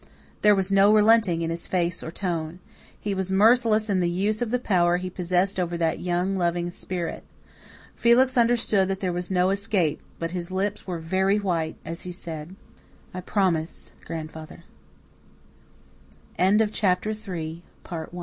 There 0.41 0.55
was 0.55 0.71
no 0.71 0.91
relenting 0.91 1.43
in 1.43 1.51
his 1.51 1.67
face 1.67 2.01
or 2.01 2.09
tone. 2.09 2.57
He 2.99 3.13
was 3.13 3.31
merciless 3.31 3.87
in 3.87 3.99
the 3.99 4.09
use 4.09 4.41
of 4.41 4.49
the 4.49 4.57
power 4.57 4.97
he 4.97 5.11
possessed 5.11 5.59
over 5.59 5.77
that 5.77 5.99
young, 5.99 6.39
loving 6.39 6.71
spirit. 6.71 7.23
Felix 7.95 8.35
understood 8.35 8.87
that 8.87 8.99
there 8.99 9.13
was 9.13 9.29
no 9.29 9.51
escape; 9.51 10.01
but 10.17 10.31
his 10.31 10.49
lips 10.49 10.87
were 10.87 10.97
very 10.97 11.37
white 11.37 11.75
as 11.85 12.01
he 12.01 12.11
said, 12.11 12.55
"I 13.13 13.21
promise, 13.21 13.91
grandfather." 14.03 14.63
Mr. 16.35 16.39
Leonard 16.39 16.57
drew 16.57 17.35
a 17.35 17.37
long 17.37 17.61
breath 17.83 18.07
of 18.07 18.13
relief. 18.13 18.19